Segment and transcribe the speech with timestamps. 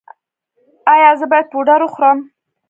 [0.93, 2.19] ایا زه باید پوډر وخورم؟